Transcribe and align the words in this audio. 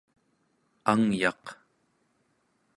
angayaq 0.91 1.45